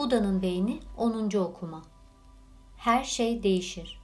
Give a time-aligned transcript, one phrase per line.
[0.00, 1.36] Buda'nın beyni 10.
[1.36, 1.82] okuma.
[2.76, 4.00] Her şey değişir.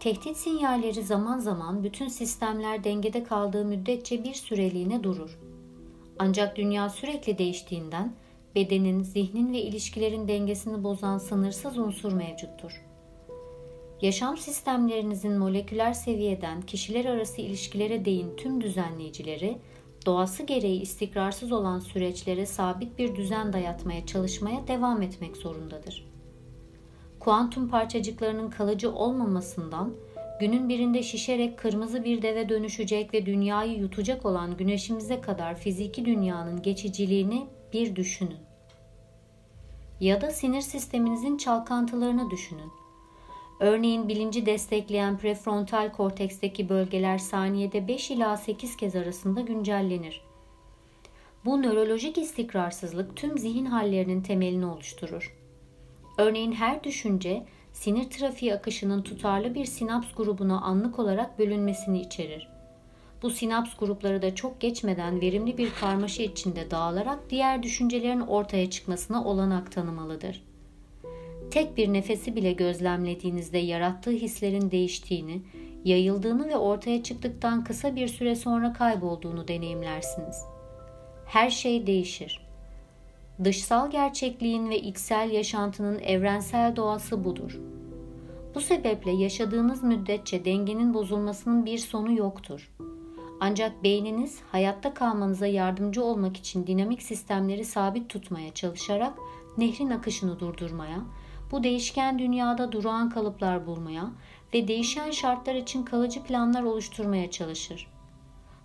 [0.00, 5.38] Tehdit sinyalleri zaman zaman bütün sistemler dengede kaldığı müddetçe bir süreliğine durur.
[6.18, 8.12] Ancak dünya sürekli değiştiğinden
[8.54, 12.84] bedenin, zihnin ve ilişkilerin dengesini bozan sınırsız unsur mevcuttur.
[14.02, 19.58] Yaşam sistemlerinizin moleküler seviyeden kişiler arası ilişkilere değin tüm düzenleyicileri
[20.06, 26.06] doğası gereği istikrarsız olan süreçlere sabit bir düzen dayatmaya çalışmaya devam etmek zorundadır.
[27.20, 29.94] Kuantum parçacıklarının kalıcı olmamasından
[30.40, 36.62] günün birinde şişerek kırmızı bir deve dönüşecek ve dünyayı yutacak olan güneşimize kadar fiziki dünyanın
[36.62, 38.38] geçiciliğini bir düşünün.
[40.00, 42.72] Ya da sinir sisteminizin çalkantılarını düşünün.
[43.60, 50.20] Örneğin bilinci destekleyen prefrontal korteksteki bölgeler saniyede 5 ila 8 kez arasında güncellenir.
[51.44, 55.36] Bu nörolojik istikrarsızlık tüm zihin hallerinin temelini oluşturur.
[56.18, 62.48] Örneğin her düşünce sinir trafiği akışının tutarlı bir sinaps grubuna anlık olarak bölünmesini içerir.
[63.22, 69.24] Bu sinaps grupları da çok geçmeden verimli bir karmaşa içinde dağılarak diğer düşüncelerin ortaya çıkmasına
[69.24, 70.42] olanak tanımalıdır.
[71.56, 75.42] Tek bir nefesi bile gözlemlediğinizde yarattığı hislerin değiştiğini,
[75.84, 80.44] yayıldığını ve ortaya çıktıktan kısa bir süre sonra kaybolduğunu deneyimlersiniz.
[81.26, 82.46] Her şey değişir.
[83.44, 87.60] Dışsal gerçekliğin ve içsel yaşantının evrensel doğası budur.
[88.54, 92.72] Bu sebeple yaşadığınız müddetçe dengenin bozulmasının bir sonu yoktur.
[93.40, 99.14] Ancak beyniniz hayatta kalmanıza yardımcı olmak için dinamik sistemleri sabit tutmaya çalışarak
[99.58, 101.00] nehrin akışını durdurmaya,
[101.50, 104.10] bu değişken dünyada durağan kalıplar bulmaya
[104.54, 107.88] ve değişen şartlar için kalıcı planlar oluşturmaya çalışır.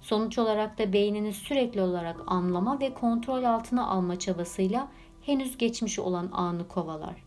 [0.01, 4.88] Sonuç olarak da beyniniz sürekli olarak anlama ve kontrol altına alma çabasıyla
[5.22, 7.23] henüz geçmiş olan anı kovalar.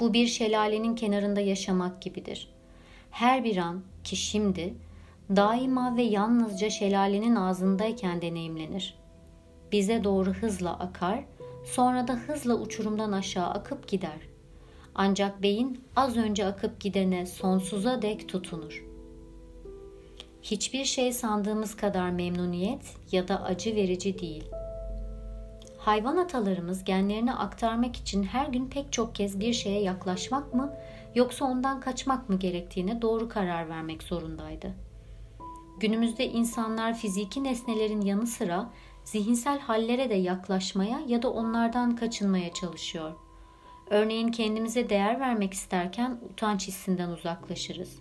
[0.00, 2.48] Bu bir şelalenin kenarında yaşamak gibidir.
[3.10, 4.74] Her bir an ki şimdi
[5.36, 8.98] daima ve yalnızca şelalenin ağzındayken deneyimlenir.
[9.72, 11.24] Bize doğru hızla akar,
[11.66, 14.18] sonra da hızla uçurumdan aşağı akıp gider.
[14.94, 18.84] Ancak beyin az önce akıp gidene sonsuza dek tutunur.
[20.42, 24.44] Hiçbir şey sandığımız kadar memnuniyet ya da acı verici değil.
[25.78, 30.74] Hayvan atalarımız genlerini aktarmak için her gün pek çok kez bir şeye yaklaşmak mı
[31.14, 34.74] yoksa ondan kaçmak mı gerektiğine doğru karar vermek zorundaydı.
[35.80, 38.70] Günümüzde insanlar fiziki nesnelerin yanı sıra
[39.06, 43.12] zihinsel hallere de yaklaşmaya ya da onlardan kaçınmaya çalışıyor.
[43.90, 47.98] Örneğin kendimize değer vermek isterken utanç hissinden uzaklaşırız.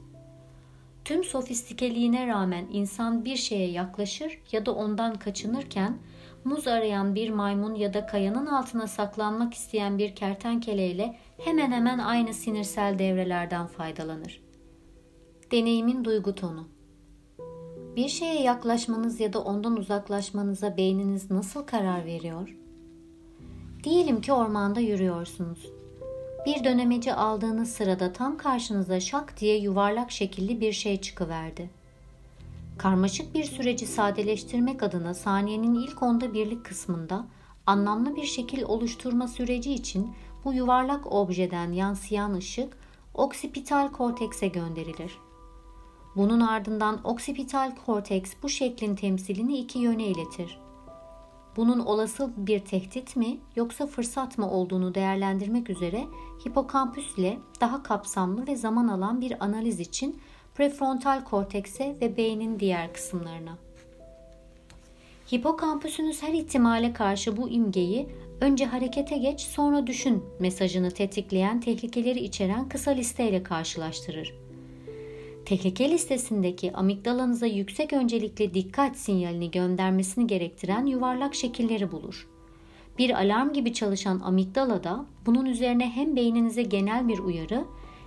[1.05, 5.97] Tüm sofistikeliğine rağmen insan bir şeye yaklaşır ya da ondan kaçınırken
[6.43, 12.33] muz arayan bir maymun ya da kayanın altına saklanmak isteyen bir kertenkeleyle hemen hemen aynı
[12.33, 14.41] sinirsel devrelerden faydalanır.
[15.51, 16.75] Deneyimin duygu tonu
[17.95, 22.57] Bir şeye yaklaşmanız ya da ondan uzaklaşmanıza beyniniz nasıl karar veriyor?
[23.83, 25.66] Diyelim ki ormanda yürüyorsunuz
[26.45, 31.69] bir dönemeci aldığınız sırada tam karşınıza şak diye yuvarlak şekilli bir şey çıkıverdi.
[32.78, 37.25] Karmaşık bir süreci sadeleştirmek adına saniyenin ilk onda birlik kısmında
[37.66, 40.11] anlamlı bir şekil oluşturma süreci için
[40.45, 42.78] bu yuvarlak objeden yansıyan ışık
[43.13, 45.25] oksipital kortekse gönderilir.
[46.16, 50.66] Bunun ardından oksipital korteks bu şeklin temsilini iki yöne iletir
[51.56, 56.03] bunun olası bir tehdit mi yoksa fırsat mı olduğunu değerlendirmek üzere
[56.48, 60.22] hipokampüs ile daha kapsamlı ve zaman alan bir analiz için
[60.56, 63.58] prefrontal kortekse ve beynin diğer kısımlarına.
[65.34, 68.09] Hipokampüsünüz her ihtimale karşı bu imgeyi
[68.42, 74.45] önce harekete geç sonra düşün mesajını tetikleyen tehlikeleri içeren kısa listeyle karşılaştırır
[75.46, 82.28] tehlike listesindeki amigdalanıza yüksek öncelikli dikkat sinyalini göndermesini gerektiren yuvarlak şekilleri bulur.
[82.97, 87.66] Bir alarm gibi çalışan amigdala da bunun üzerine hem beyninize genel bir uyarı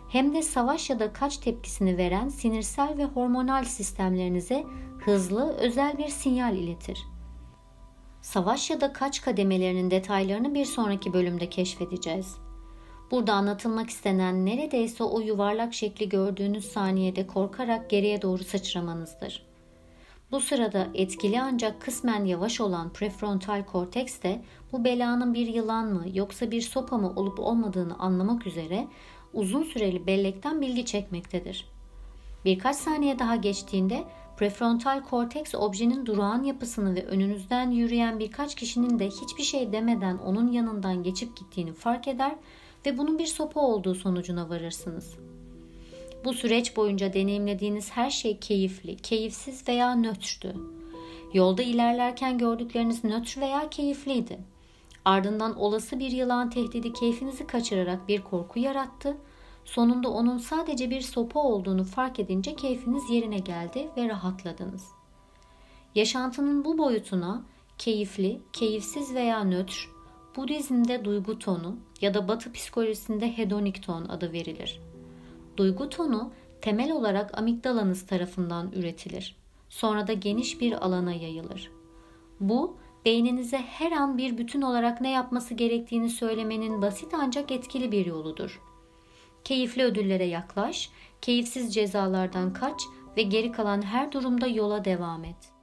[0.08, 4.64] hem de savaş ya da kaç tepkisini veren sinirsel ve hormonal sistemlerinize
[5.04, 6.98] hızlı, özel bir sinyal iletir.
[8.22, 12.47] Savaş ya da kaç kademelerinin detaylarını bir sonraki bölümde keşfedeceğiz.
[13.10, 19.48] Burada anlatılmak istenen neredeyse o yuvarlak şekli gördüğünüz saniyede korkarak geriye doğru sıçramanızdır.
[20.30, 26.04] Bu sırada etkili ancak kısmen yavaş olan prefrontal korteks de bu belanın bir yılan mı
[26.14, 28.88] yoksa bir sopa mı olup olmadığını anlamak üzere
[29.32, 31.68] uzun süreli bellekten bilgi çekmektedir.
[32.44, 34.04] Birkaç saniye daha geçtiğinde
[34.38, 40.52] Prefrontal korteks objenin durağan yapısını ve önünüzden yürüyen birkaç kişinin de hiçbir şey demeden onun
[40.52, 42.36] yanından geçip gittiğini fark eder ve
[42.98, 45.14] bunun bir sopa olduğu sonucuna varırsınız.
[46.24, 50.54] Bu süreç boyunca deneyimlediğiniz her şey keyifli, keyifsiz veya nötrtü.
[51.32, 54.38] Yolda ilerlerken gördükleriniz nötr veya keyifliydi.
[55.04, 59.16] Ardından olası bir yılan tehdidi keyfinizi kaçırarak bir korku yarattı.
[59.64, 64.84] Sonunda onun sadece bir sopa olduğunu fark edince keyfiniz yerine geldi ve rahatladınız.
[65.94, 67.42] Yaşantının bu boyutuna
[67.78, 69.90] keyifli, keyifsiz veya nötr,
[70.36, 74.80] Budizm'de duygu tonu ya da Batı psikolojisinde hedonik ton adı verilir.
[75.56, 79.36] Duygu tonu temel olarak amigdalanız tarafından üretilir.
[79.68, 81.70] Sonra da geniş bir alana yayılır.
[82.40, 88.06] Bu beyninize her an bir bütün olarak ne yapması gerektiğini söylemenin basit ancak etkili bir
[88.06, 88.62] yoludur.
[89.44, 90.90] Keyifli ödüllere yaklaş,
[91.22, 92.82] keyifsiz cezalardan kaç
[93.16, 95.57] ve geri kalan her durumda yola devam et.''